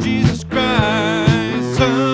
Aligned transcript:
Jesus 0.00 0.44
Christ. 0.44 1.76
Son. 1.76 2.13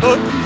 cook. 0.00 0.39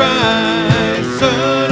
Christ. 0.00 1.69